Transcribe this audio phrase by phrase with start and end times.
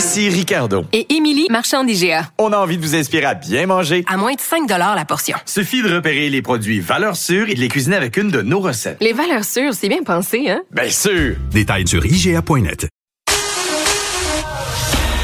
[0.00, 0.86] Ici Ricardo.
[0.94, 2.30] Et Émilie, marchand d'IGA.
[2.38, 4.02] On a envie de vous inspirer à bien manger.
[4.08, 5.36] À moins de 5 la portion.
[5.44, 8.60] Suffit de repérer les produits valeurs sûres et de les cuisiner avec une de nos
[8.60, 8.96] recettes.
[9.02, 10.62] Les valeurs sûres, c'est bien pensé, hein?
[10.70, 11.36] Bien sûr!
[11.50, 12.88] Détails sur IGA.net.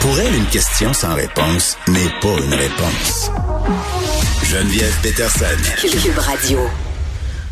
[0.00, 3.30] Pour elle, une question sans réponse n'est pas une réponse.
[4.44, 5.46] Geneviève Peterson.
[5.80, 6.58] Cube Radio.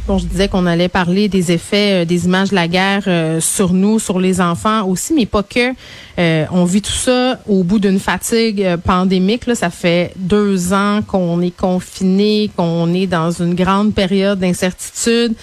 [0.06, 3.40] Bon, je disais qu'on allait parler des effets euh, des images de la guerre euh,
[3.40, 5.72] sur nous, sur les enfants aussi, mais pas que.
[6.18, 9.46] Euh, on vit tout ça au bout d'une fatigue pandémique.
[9.46, 15.34] Là, ça fait deux ans qu'on est confiné, qu'on est dans une grande période d'incertitude.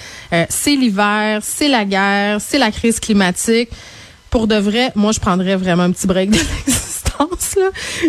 [0.49, 3.69] C'est l'hiver, c'est la guerre, c'est la crise climatique.
[4.29, 6.37] Pour de vrai, moi, je prendrais vraiment un petit break de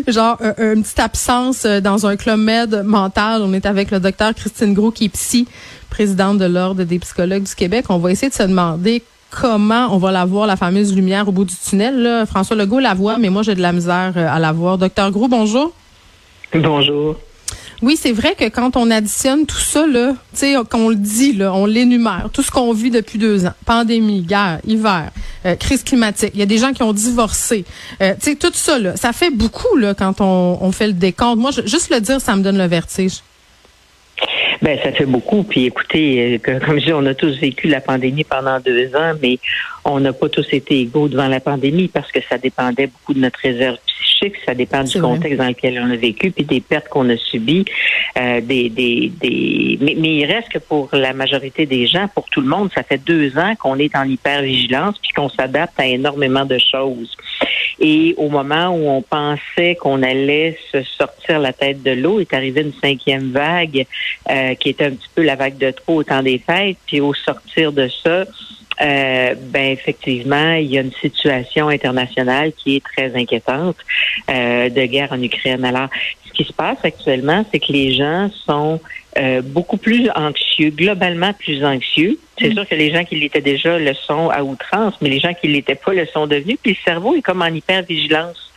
[0.09, 2.41] Genre un- une petite absence euh, dans un club
[2.85, 3.43] mental.
[3.45, 5.47] On est avec le docteur Christine Gros qui est psy,
[5.91, 7.87] présidente de l'Ordre des psychologues du Québec.
[7.89, 11.33] On va essayer de se demander comment on va la voir, la fameuse lumière au
[11.33, 12.25] bout du tunnel.
[12.27, 14.79] François Legault la voit, mais moi j'ai de la misère euh, à la voir.
[14.79, 15.73] Docteur Gros, bonjour.
[16.55, 17.17] Bonjour.
[17.83, 20.15] Oui, c'est vrai que quand on additionne tout ça, là,
[20.71, 25.11] qu'on le dit, on l'énumère, tout ce qu'on vit depuis deux ans, pandémie, guerre, hiver,
[25.47, 27.65] euh, crise climatique, il y a des gens qui ont divorcé,
[28.01, 31.41] euh, tout ça, là, ça fait beaucoup, là, quand on, fait le décompte.
[31.41, 33.19] Moi, je- juste le dire, ça me donne le vertige.
[34.63, 35.43] Ben, ça fait beaucoup.
[35.43, 39.13] Puis écoutez, euh, comme je dis, on a tous vécu la pandémie pendant deux ans,
[39.21, 39.41] mais
[39.85, 43.19] on n'a pas tous été égaux devant la pandémie parce que ça dépendait beaucoup de
[43.19, 46.89] notre réserve psychique, ça dépend du contexte dans lequel on a vécu, puis des pertes
[46.89, 47.65] qu'on a subies.
[48.19, 49.79] Euh, des, des, des...
[49.81, 52.83] Mais, mais il reste que pour la majorité des gens, pour tout le monde, ça
[52.83, 57.17] fait deux ans qu'on est en hypervigilance puis qu'on s'adapte à énormément de choses.
[57.81, 62.33] Et au moment où on pensait qu'on allait se sortir la tête de l'eau, est
[62.35, 63.87] arrivée une cinquième vague
[64.31, 66.77] euh, qui était un petit peu la vague de trop au temps des fêtes.
[66.87, 68.25] Puis au sortir de ça,
[68.81, 73.77] euh, ben effectivement, il y a une situation internationale qui est très inquiétante
[74.31, 75.65] euh, de guerre en Ukraine.
[75.65, 75.89] Alors,
[76.27, 78.81] ce qui se passe actuellement, c'est que les gens sont
[79.19, 82.19] euh, beaucoup plus anxieux, globalement plus anxieux.
[82.39, 85.35] C'est sûr que les gens qui l'étaient déjà le sont à outrance, mais les gens
[85.35, 86.57] qui l'étaient pas le sont devenus.
[86.63, 88.52] Puis le cerveau est comme en hypervigilance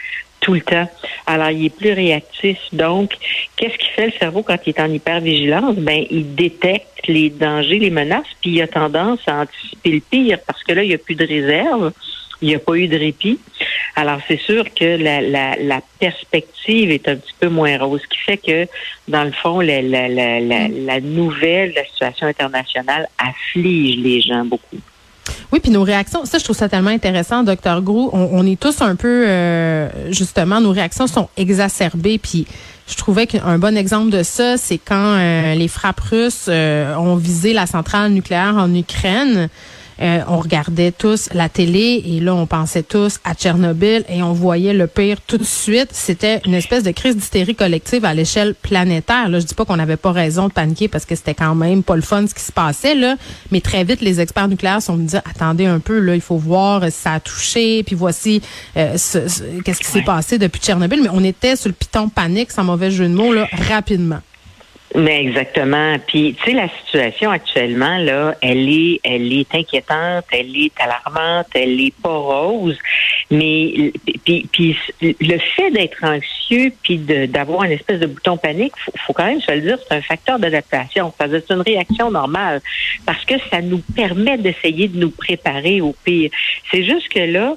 [0.45, 0.87] tout le temps.
[1.25, 2.59] Alors, il est plus réactif.
[2.71, 3.15] Donc,
[3.57, 5.75] qu'est-ce qui fait le cerveau quand il est en hypervigilance?
[5.77, 10.39] Ben, il détecte les dangers, les menaces, puis il a tendance à anticiper le pire
[10.45, 11.91] parce que là, il n'y a plus de réserve.
[12.41, 13.39] Il n'y a pas eu de répit.
[13.95, 18.07] Alors, c'est sûr que la, la, la perspective est un petit peu moins rose, ce
[18.07, 18.67] qui fait que,
[19.07, 24.77] dans le fond, la, la nouvelle, la situation internationale afflige les gens beaucoup.
[25.51, 28.09] Oui, puis nos réactions, ça, je trouve ça tellement intéressant, docteur Grou.
[28.13, 32.17] On, est tous un peu, euh, justement, nos réactions sont exacerbées.
[32.17, 32.45] Puis
[32.87, 37.15] je trouvais qu'un bon exemple de ça, c'est quand euh, les frappes russes euh, ont
[37.15, 39.49] visé la centrale nucléaire en Ukraine.
[40.01, 44.33] Euh, on regardait tous la télé et là, on pensait tous à Tchernobyl et on
[44.33, 45.89] voyait le pire tout de suite.
[45.93, 49.29] C'était une espèce de crise d'hystérie collective à l'échelle planétaire.
[49.29, 51.81] Là, je dis pas qu'on n'avait pas raison de paniquer parce que c'était quand même
[51.81, 53.15] pas le fun ce qui se passait là,
[53.51, 56.37] mais très vite les experts nucléaires sont venus dire attendez un peu là, il faut
[56.37, 58.41] voir si ça a touché, puis voici
[58.77, 61.01] euh, ce- ce- qu'est-ce qui s'est passé depuis Tchernobyl.
[61.03, 64.19] Mais on était sur le piton panique, sans mauvais jeu de mots là, rapidement.
[64.95, 65.97] Mais exactement.
[66.07, 71.47] Puis, tu sais, la situation actuellement, là, elle est, elle est inquiétante, elle est alarmante,
[71.53, 72.77] elle est pas rose.
[73.29, 73.91] Mais,
[74.23, 79.13] puis, puis le fait d'être anxieux, puis d'avoir une espèce de bouton panique, faut, faut
[79.13, 81.13] quand même se le dire, c'est un facteur d'adaptation.
[81.19, 82.61] C'est une réaction normale
[83.05, 86.31] parce que ça nous permet d'essayer de nous préparer au pire.
[86.71, 87.55] C'est juste que là,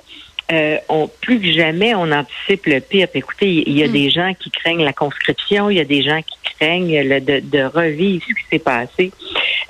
[0.51, 3.09] euh, on, plus que jamais, on anticipe le pire.
[3.15, 6.21] Écoutez, il y a des gens qui craignent la conscription, il y a des gens
[6.23, 9.13] qui craignent le, de, de revivre ce qui s'est passé.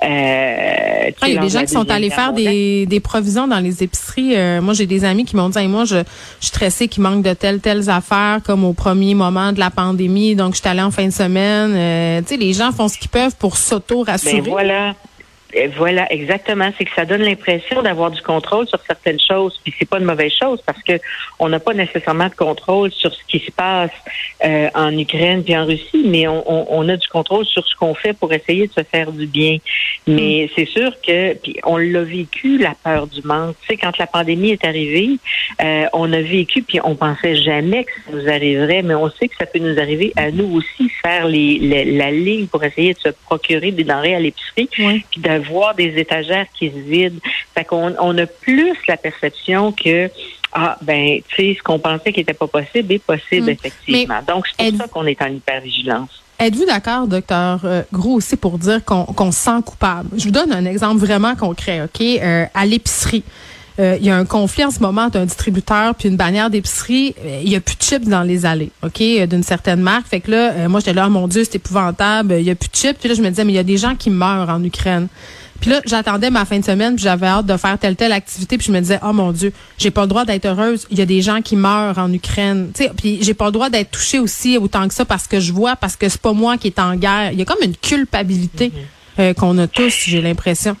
[0.01, 3.47] Euh, Ah, il y a des de gens qui sont allés faire des, des provisions
[3.47, 4.37] dans les épiceries.
[4.37, 7.03] Euh, moi, j'ai des amis qui m'ont dit, Hey, moi, je, je suis stressée qu'il
[7.03, 10.35] manque de telles, telles affaires, comme au premier moment de la pandémie.
[10.35, 11.73] Donc, je suis allée en fin de semaine.
[11.75, 14.41] Euh, tu sais, les gens font ce qu'ils peuvent pour s'auto-rassurer.
[14.41, 14.95] Ben voilà.
[15.53, 16.71] Et voilà, exactement.
[16.77, 19.59] C'est que ça donne l'impression d'avoir du contrôle sur certaines choses.
[19.63, 20.93] Puis c'est pas une mauvaise chose parce que
[21.39, 23.91] on n'a pas nécessairement de contrôle sur ce qui se passe
[24.43, 27.75] euh, en Ukraine puis en Russie, mais on, on, on, a du contrôle sur ce
[27.75, 29.57] qu'on fait pour essayer de se faire du bien.
[30.05, 30.49] Mais mm.
[30.55, 33.55] c'est sûr que, puis on l'a vécu la peur du manque.
[33.61, 35.17] Tu sais, quand la pandémie est arrivée,
[35.61, 39.27] euh, on a vécu puis on pensait jamais que ça nous arriverait, mais on sait
[39.27, 42.99] que ça peut nous arriver à nous aussi faire les, la ligne pour essayer de
[42.99, 47.19] se procurer des denrées à l'épicerie, puis de voir des étagères qui se vident.
[47.55, 50.09] Fait qu'on on a plus la perception que
[50.51, 53.49] ah ben tu sais ce qu'on pensait qui était pas possible est possible hmm.
[53.49, 54.19] effectivement.
[54.27, 56.23] Donc c'est pour ça qu'on est en hypervigilance.
[56.39, 60.09] Êtes-vous d'accord, docteur euh, Gros, aussi pour dire qu'on se sent coupable?
[60.17, 62.01] Je vous donne un exemple vraiment concret, OK?
[62.01, 63.25] Euh, à l'épicerie.
[63.79, 66.49] Euh, il y a un conflit en ce moment entre un distributeur puis une bannière
[66.49, 67.15] d'épicerie.
[67.43, 70.07] Il y a plus de chips dans les allées, OK, d'une certaine marque.
[70.07, 72.35] Fait que là, moi, j'étais là, oh, mon Dieu, c'est épouvantable.
[72.39, 72.97] Il y a plus de chips.
[72.99, 75.07] Puis là, je me disais, mais il y a des gens qui meurent en Ukraine.
[75.59, 78.57] Puis là, j'attendais ma fin de semaine, puis j'avais hâte de faire telle telle activité,
[78.57, 80.87] puis je me disais, oh mon Dieu, j'ai pas le droit d'être heureuse.
[80.89, 82.91] Il y a des gens qui meurent en Ukraine, tu sais.
[82.95, 85.75] Puis j'ai pas le droit d'être touchée aussi autant que ça parce que je vois,
[85.75, 87.31] parce que c'est pas moi qui est en guerre.
[87.33, 88.71] Il y a comme une culpabilité
[89.19, 90.77] euh, qu'on a tous, j'ai l'impression.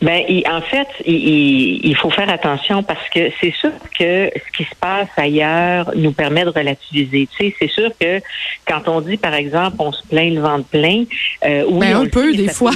[0.00, 4.74] Ben, en fait, il, faut faire attention parce que c'est sûr que ce qui se
[4.78, 7.28] passe ailleurs nous permet de relativiser.
[7.36, 8.20] Tu sais, c'est sûr que
[8.66, 11.04] quand on dit, par exemple, on se plaint le ventre plein,
[11.44, 12.72] euh, oui, ben, un peu des fois,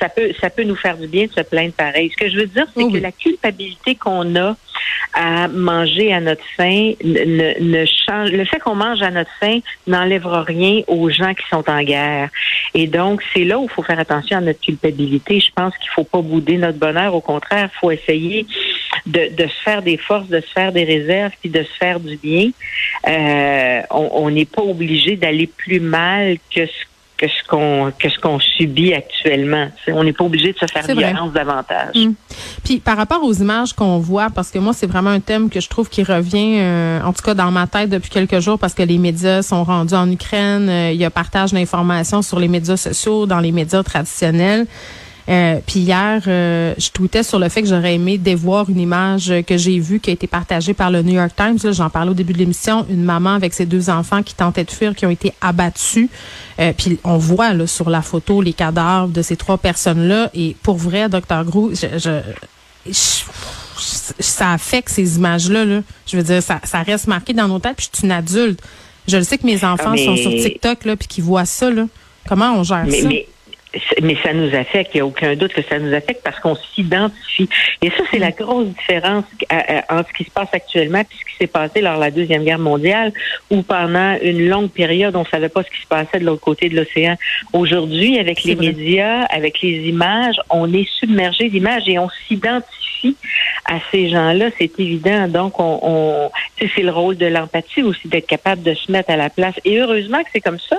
[0.00, 2.10] ça peut, ça peut nous faire du bien de se plaindre pareil.
[2.10, 4.56] Ce que je veux dire, c'est que la culpabilité qu'on a
[5.12, 8.30] à manger à notre faim ne, change.
[8.30, 12.30] Le fait qu'on mange à notre faim n'enlèvera rien aux gens qui sont en guerre.
[12.74, 15.40] Et donc, c'est là où il faut faire attention à notre culpabilité.
[15.40, 17.14] Je pense qu'il faut pas bouder notre bonheur.
[17.14, 18.46] Au contraire, il faut essayer
[19.06, 22.00] de, de, se faire des forces, de se faire des réserves, puis de se faire
[22.00, 22.50] du bien.
[23.06, 26.84] Euh, on n'est pas obligé d'aller plus mal que ce
[27.16, 29.68] que ce qu'on que ce qu'on subit actuellement.
[29.88, 31.94] on n'est pas obligé de se faire violence davantage.
[31.94, 32.12] Mm.
[32.64, 35.60] Puis par rapport aux images qu'on voit, parce que moi c'est vraiment un thème que
[35.60, 38.74] je trouve qui revient, euh, en tout cas dans ma tête depuis quelques jours, parce
[38.74, 42.48] que les médias sont rendus en Ukraine, euh, il y a partage d'informations sur les
[42.48, 44.66] médias sociaux, dans les médias traditionnels.
[45.28, 49.32] Euh, puis hier, euh, je tweetais sur le fait que j'aurais aimé dévoir une image
[49.46, 51.58] que j'ai vue qui a été partagée par le New York Times.
[51.72, 52.86] J'en parlais au début de l'émission.
[52.90, 56.08] Une maman avec ses deux enfants qui tentaient de fuir, qui ont été abattus.
[56.60, 60.30] Euh, puis on voit là, sur la photo les cadavres de ces trois personnes-là.
[60.34, 62.20] Et pour vrai, docteur Grou, je,
[64.20, 65.64] ça affecte ces images-là.
[65.64, 65.80] Là.
[66.06, 67.76] Je veux dire, ça, ça reste marqué dans nos têtes.
[67.76, 68.60] Puis je suis une adulte.
[69.08, 71.70] Je le sais que mes enfants sont sur TikTok là, puis qu'ils voient ça.
[71.70, 71.86] Là.
[72.28, 73.08] Comment on gère ça?
[73.08, 73.26] mais
[74.22, 74.94] ça nous affecte.
[74.94, 77.48] Il n'y a aucun doute que ça nous affecte parce qu'on s'identifie.
[77.82, 78.34] Et ça, c'est la mm.
[78.38, 79.24] grosse différence
[79.88, 82.44] entre ce qui se passe actuellement et ce qui s'est passé lors de la Deuxième
[82.44, 83.12] Guerre mondiale,
[83.50, 86.42] où pendant une longue période, on ne savait pas ce qui se passait de l'autre
[86.42, 87.16] côté de l'océan.
[87.52, 92.83] Aujourd'hui, avec les médias, avec les images, on est submergé d'images et on s'identifie
[93.64, 95.28] à ces gens-là, c'est évident.
[95.28, 99.16] Donc, on, on c'est le rôle de l'empathie aussi, d'être capable de se mettre à
[99.16, 99.54] la place.
[99.64, 100.76] Et heureusement que c'est comme ça,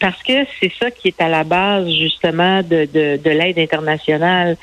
[0.00, 4.56] parce que c'est ça qui est à la base, justement, de, de, de l'aide internationale.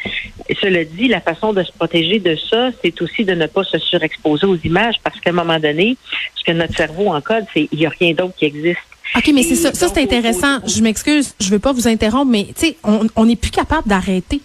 [0.61, 3.79] Cela dit, la façon de se protéger de ça, c'est aussi de ne pas se
[3.79, 5.97] surexposer aux images, parce qu'à un moment donné,
[6.35, 8.79] ce que notre cerveau encode, c'est il n'y a rien d'autre qui existe.
[9.15, 9.73] OK, mais c'est ça.
[9.73, 10.59] Ça, c'est intéressant.
[10.65, 14.41] Je m'excuse, je veux pas vous interrompre, mais tu sais, on n'est plus capable d'arrêter.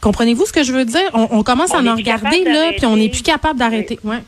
[0.00, 1.10] Comprenez-vous ce que je veux dire?
[1.12, 3.98] On, commence à en regarder, là, puis on n'est plus capable d'arrêter.
[4.04, 4.22] Ouais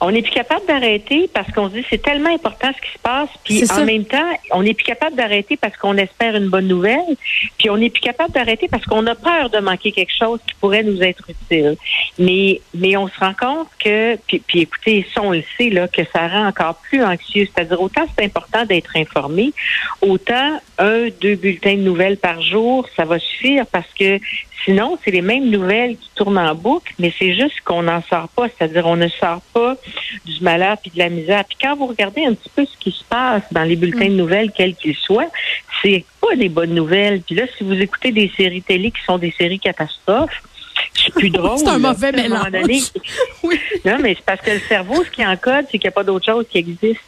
[0.00, 2.98] on n'est plus capable d'arrêter parce qu'on se dit c'est tellement important ce qui se
[2.98, 6.68] passe, puis en même temps, on n'est plus capable d'arrêter parce qu'on espère une bonne
[6.68, 7.16] nouvelle,
[7.58, 10.54] puis on n'est plus capable d'arrêter parce qu'on a peur de manquer quelque chose qui
[10.60, 11.76] pourrait nous être utile.
[12.18, 15.88] Mais mais on se rend compte que, puis, puis écoutez, ça on le sait là,
[15.88, 17.48] que ça rend encore plus anxieux.
[17.52, 19.52] C'est-à-dire autant c'est important d'être informé,
[20.02, 24.20] autant un, deux bulletins de nouvelles par jour, ça va suffire parce que
[24.64, 28.28] sinon c'est les mêmes nouvelles qui tournent en boucle, mais c'est juste qu'on n'en sort
[28.28, 28.46] pas.
[28.48, 29.76] C'est-à-dire on ne sort pas
[30.24, 31.44] du malheur puis de la misère.
[31.44, 34.14] Puis quand vous regardez un petit peu ce qui se passe dans les bulletins de
[34.14, 34.16] mm.
[34.16, 35.30] nouvelles, quels qu'ils soient,
[35.82, 37.20] c'est pas des bonnes nouvelles.
[37.20, 40.42] Puis là, si vous écoutez des séries télé qui sont des séries catastrophes,
[40.94, 41.58] c'est plus drôle.
[41.58, 42.50] c'est un mauvais mélange.
[43.42, 43.60] oui.
[43.84, 46.04] Non, mais c'est parce que le cerveau, ce qui encode, c'est qu'il n'y a pas
[46.04, 47.00] d'autre chose qui existe.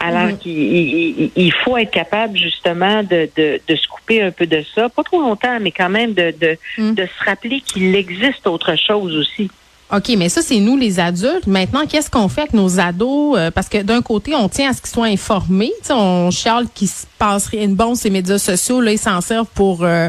[0.00, 0.38] Alors mm.
[0.38, 4.88] qu'il il, faut être capable justement de, de, de, se couper un peu de ça,
[4.88, 6.94] pas trop longtemps, mais quand même de, de, mm.
[6.94, 9.50] de se rappeler qu'il existe autre chose aussi.
[9.92, 11.46] OK, mais ça, c'est nous les adultes.
[11.46, 13.36] Maintenant, qu'est-ce qu'on fait avec nos ados?
[13.38, 15.72] Euh, parce que d'un côté, on tient à ce qu'ils soient informés.
[15.90, 18.80] on chiale qu'il se passe rien de bon ces médias sociaux.
[18.80, 20.08] Là, ils s'en servent pour euh,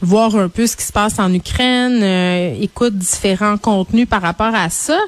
[0.00, 4.54] voir un peu ce qui se passe en Ukraine, euh, écoutent différents contenus par rapport
[4.54, 4.98] à ça.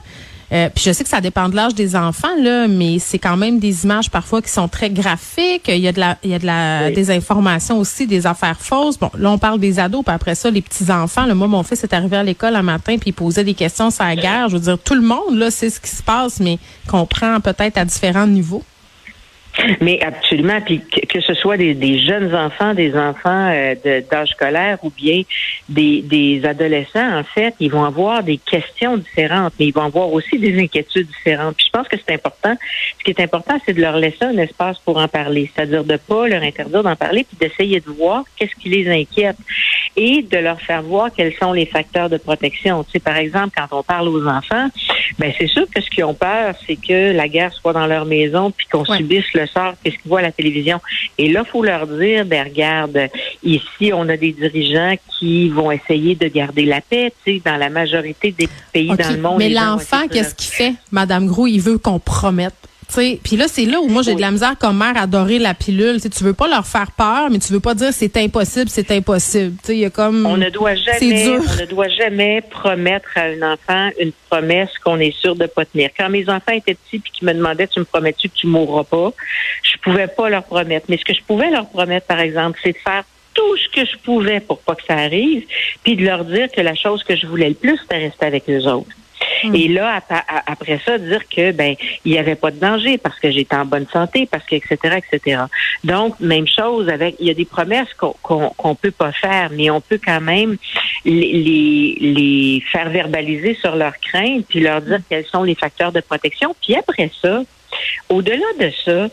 [0.53, 3.37] Euh, puis je sais que ça dépend de l'âge des enfants là, mais c'est quand
[3.37, 5.69] même des images parfois qui sont très graphiques.
[5.69, 8.61] Il y a de la, il y a de la, des informations aussi, des affaires
[8.61, 8.99] fausses.
[8.99, 11.27] Bon, là on parle des ados, puis après ça les petits enfants.
[11.27, 13.91] Là, moi mon fils est arrivé à l'école un matin puis il posait des questions
[13.91, 14.49] sur la guerre.
[14.49, 17.79] Je veux dire, tout le monde là sait ce qui se passe, mais comprend peut-être
[17.79, 18.63] à différents niveaux.
[19.81, 23.75] Mais absolument, puis que, ce soit des, des, jeunes enfants, des enfants euh,
[24.11, 25.23] d'âge scolaire ou bien
[25.69, 30.13] des, des, adolescents, en fait, ils vont avoir des questions différentes, mais ils vont avoir
[30.13, 31.57] aussi des inquiétudes différentes.
[31.57, 32.57] Puis je pense que c'est important.
[32.99, 35.97] Ce qui est important, c'est de leur laisser un espace pour en parler, c'est-à-dire de
[35.97, 39.37] pas leur interdire d'en parler, puis d'essayer de voir qu'est-ce qui les inquiète
[39.97, 42.83] et de leur faire voir quels sont les facteurs de protection.
[42.85, 44.69] Tu sais, par exemple, quand on parle aux enfants,
[45.19, 48.05] ben c'est sûr que ce qu'ils ont peur, c'est que la guerre soit dans leur
[48.05, 50.81] maison, puis qu'on subisse le sort qu'est-ce qu'ils voient à la télévision.
[51.19, 53.09] Et là, faut leur dire, ben regarde,
[53.43, 57.57] ici, on a des dirigeants qui vont essayer de garder la paix, tu sais, dans
[57.57, 59.39] la majorité des pays dans le monde.
[59.39, 61.47] Mais l'enfant, qu'est-ce qu'il fait, Madame Gros?
[61.47, 62.55] Il veut qu'on promette
[62.89, 65.55] puis là, c'est là où moi j'ai de la misère comme mère à adorer la
[65.55, 65.99] pilule.
[65.99, 68.91] T'sais, tu veux pas leur faire peur, mais tu veux pas dire c'est impossible, c'est
[68.91, 69.57] impossible.
[69.69, 73.53] Il y a comme on ne doit jamais, on ne doit jamais promettre à un
[73.55, 75.91] enfant une promesse qu'on est sûr de pas tenir.
[75.97, 78.85] Quand mes enfants étaient petits puis qu'ils me demandaient tu me promets-tu que tu mourras
[78.85, 79.13] pas,
[79.63, 80.87] je pouvais pas leur promettre.
[80.89, 83.87] Mais ce que je pouvais leur promettre, par exemple, c'est de faire tout ce que
[83.87, 85.45] je pouvais pour pas que ça arrive,
[85.83, 88.49] puis de leur dire que la chose que je voulais le plus, c'était rester avec
[88.49, 88.95] eux autres.
[89.45, 89.55] Hmm.
[89.55, 90.01] Et là,
[90.47, 91.75] après ça, dire que ben
[92.05, 94.77] il n'y avait pas de danger parce que j'étais en bonne santé, parce que etc.
[94.99, 95.43] etc.
[95.83, 98.15] Donc même chose avec, il y a des promesses qu'on
[98.57, 100.57] qu'on peut pas faire, mais on peut quand même
[101.05, 106.01] les, les, faire verbaliser sur leurs craintes, puis leur dire quels sont les facteurs de
[106.01, 106.55] protection.
[106.63, 107.43] Puis après ça,
[108.09, 109.09] au-delà de ça,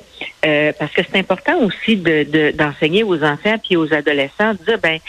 [0.46, 4.80] euh, parce que c'est important aussi de d'enseigner aux enfants puis aux adolescents, de dire
[4.80, 5.00] ben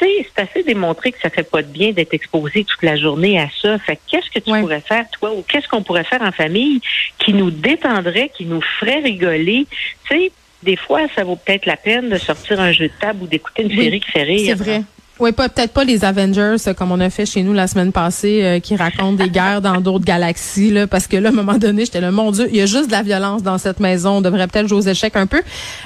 [0.00, 3.48] c'est assez démontré que ça fait pas de bien d'être exposé toute la journée à
[3.60, 3.78] ça.
[3.78, 6.80] Fait qu'est-ce que tu pourrais faire, toi, ou qu'est-ce qu'on pourrait faire en famille
[7.18, 9.66] qui nous détendrait, qui nous ferait rigoler?
[10.08, 13.24] Tu sais, des fois, ça vaut peut-être la peine de sortir un jeu de table
[13.24, 14.56] ou d'écouter une série qui fait rire.
[14.56, 14.82] C'est vrai.
[15.20, 18.40] Oui, peut-être pas les Avengers euh, comme on a fait chez nous la semaine passée,
[18.44, 21.58] euh, qui racontent des guerres dans d'autres galaxies, là, parce que là, à un moment
[21.58, 24.18] donné, j'étais là, mon Dieu, il y a juste de la violence dans cette maison.
[24.18, 25.42] On devrait peut-être jouer aux échecs un peu.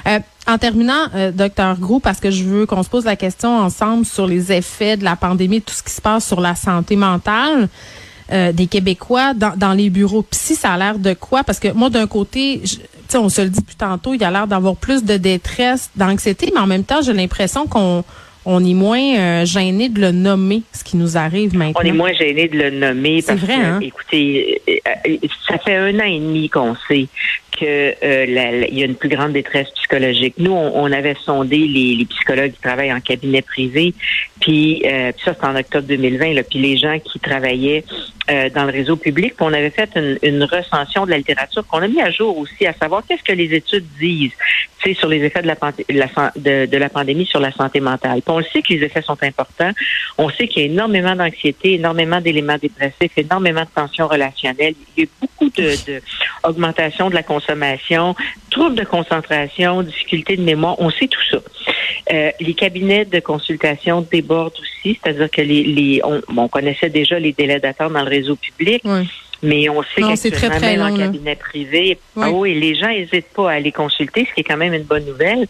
[0.07, 4.05] Euh, en terminant, docteur Grou, parce que je veux qu'on se pose la question ensemble
[4.05, 7.69] sur les effets de la pandémie, tout ce qui se passe sur la santé mentale.
[8.29, 11.43] des Québécois dans, dans, les bureaux psy, ça a l'air de quoi?
[11.43, 12.61] Parce que moi, d'un côté,
[13.13, 15.89] sais, on se le dit plus tantôt, il y a l'air d'avoir plus de détresse,
[15.95, 18.03] d'anxiété, mais en même temps, j'ai l'impression qu'on
[18.45, 21.81] on est moins euh, gêné de le nommer, ce qui nous arrive maintenant.
[21.81, 23.79] On est moins gêné de le nommer parce vrai, que, hein?
[23.81, 24.73] écoutez, euh,
[25.07, 27.07] euh, ça fait un an et demi qu'on sait
[27.51, 30.35] qu'il y a une plus grande détresse psychologique.
[30.39, 33.93] Nous, on, avait sondé les, psychologues qui travaillent en cabinet privé,
[34.43, 34.83] puis,
[35.23, 37.85] ça c'est en octobre 2020, là, puis les gens qui travaillaient
[38.27, 41.81] dans le réseau public, puis on avait fait une, une recension de la littérature qu'on
[41.81, 44.33] a mis à jour aussi, à savoir qu'est-ce que les études disent
[44.93, 45.55] sur les effets de la,
[46.35, 48.21] de, de la pandémie sur la santé mentale.
[48.27, 49.71] on le sait que les effets sont importants.
[50.17, 54.75] On sait qu'il y a énormément d'anxiété, énormément d'éléments dépressifs, énormément de tensions relationnelles.
[54.97, 56.01] Il y a beaucoup de, de
[56.43, 58.15] augmentation de la consommation,
[58.49, 60.75] troubles de concentration, difficultés de mémoire.
[60.79, 61.37] On sait tout ça.
[62.11, 67.19] Euh, les cabinets de consultation débordent aussi, c'est-à-dire que les, les on, on, connaissait déjà
[67.19, 68.81] les délais d'attente dans le réseau public.
[68.85, 69.07] Oui.
[69.43, 73.55] Mais on sait qu'actuellement, même en cabinet privé, oh, et les gens n'hésitent pas à
[73.55, 75.47] aller consulter, ce qui est quand même une bonne nouvelle.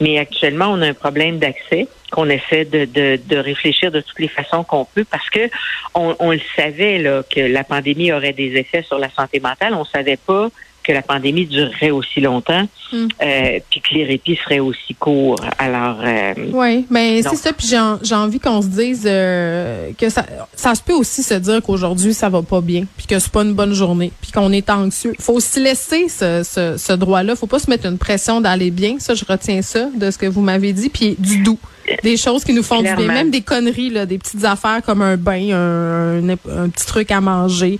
[0.00, 4.18] Mais actuellement, on a un problème d'accès qu'on essaie de, de, de, réfléchir de toutes
[4.18, 5.50] les façons qu'on peut parce que
[5.94, 9.74] on, on le savait là, que la pandémie aurait des effets sur la santé mentale.
[9.74, 10.48] On savait pas
[10.84, 12.96] que la pandémie durerait aussi longtemps, mm.
[12.96, 15.40] euh, puis que les répits seraient aussi courts.
[15.58, 17.52] Alors, euh, oui, mais c'est ça.
[17.52, 20.24] Puis j'ai envie qu'on se dise euh, que ça,
[20.54, 23.42] ça se peut aussi se dire qu'aujourd'hui ça va pas bien, puis que c'est pas
[23.42, 25.14] une bonne journée, puis qu'on est anxieux.
[25.18, 27.34] Faut aussi laisser ce, ce, ce droit-là.
[27.34, 28.96] Faut pas se mettre une pression d'aller bien.
[28.98, 31.58] Ça, je retiens ça de ce que vous m'avez dit, puis du doux
[32.02, 35.02] des choses qui nous font du bien, même des conneries, là, des petites affaires comme
[35.02, 37.78] un bain, un, un petit truc à manger.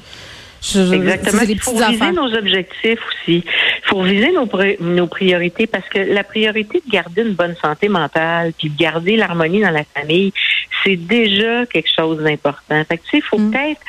[0.92, 1.42] Exactement.
[1.48, 3.44] Il faut viser nos objectifs aussi.
[3.44, 4.48] Il faut viser nos,
[4.80, 9.16] nos priorités parce que la priorité de garder une bonne santé mentale puis de garder
[9.16, 10.32] l'harmonie dans la famille,
[10.82, 12.82] c'est déjà quelque chose d'important.
[12.84, 13.50] Fait que, tu sais, il faut mm.
[13.50, 13.80] peut-être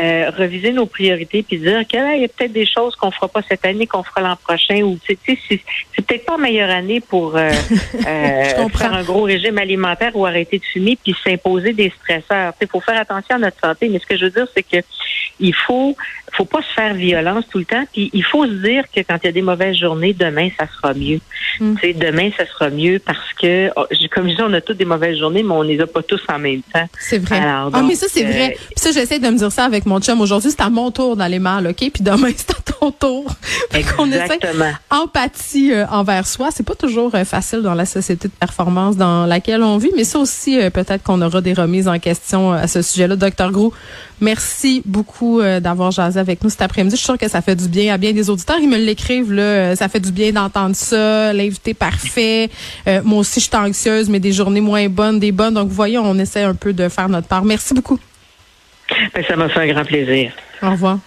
[0.00, 3.42] euh, reviser nos priorités puis dire qu'il y a peut-être des choses qu'on fera pas
[3.48, 7.00] cette année, qu'on fera l'an prochain ou, tu sais, c'est peut-être pas la meilleure année
[7.00, 7.50] pour euh,
[8.06, 12.52] euh, faire un gros régime alimentaire ou arrêter de fumer puis s'imposer des stresseurs.
[12.60, 14.84] Il faut faire attention à notre santé, mais ce que je veux dire, c'est que
[15.40, 15.96] il faut
[16.36, 17.84] faut pas se faire violence tout le temps.
[17.92, 20.66] Puis il faut se dire que quand il y a des mauvaises journées, demain ça
[20.76, 21.20] sera mieux.
[21.60, 21.74] Mm.
[21.94, 25.18] Demain ça sera mieux parce que, oh, comme je dis, on a toutes des mauvaises
[25.18, 26.88] journées, mais on les a pas tous en même temps.
[26.98, 27.38] C'est vrai.
[27.38, 28.56] Alors, ah, mais ça, c'est euh, vrai.
[28.56, 30.20] Puis ça, j'essaie de me dire ça avec mon chum.
[30.20, 31.76] Aujourd'hui, c'est à mon tour d'aller mal, OK?
[31.76, 33.24] Puis demain, c'est à ton tour.
[33.96, 34.72] Qu'on essaie Exactement.
[34.90, 36.48] empathie euh, envers soi.
[36.52, 40.04] C'est pas toujours euh, facile dans la société de performance dans laquelle on vit, mais
[40.04, 43.16] ça aussi, euh, peut-être qu'on aura des remises en question euh, à ce sujet-là.
[43.16, 43.72] Docteur Gros,
[44.20, 46.94] merci beaucoup euh, d'avoir jasé avec nous cet après-midi.
[46.96, 48.58] Je suis sûre que ça fait du bien à bien des auditeurs.
[48.60, 49.42] Ils me l'écrivent, là.
[49.42, 51.32] euh, Ça fait du bien d'entendre ça.
[51.32, 52.50] L'invité parfait.
[52.88, 55.54] Euh, moi aussi, je suis anxieuse, mais des journées moins bonnes, des bonnes.
[55.54, 57.44] Donc, vous voyez, on essaie un peu de faire notre part.
[57.44, 57.98] Merci beaucoup.
[59.14, 60.32] Ben, ça m'a fait un grand plaisir.
[60.62, 60.98] Au revoir.